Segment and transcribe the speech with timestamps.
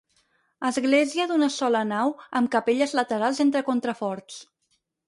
[0.69, 4.43] Església d'una sola nau amb capelles laterals entre contraforts.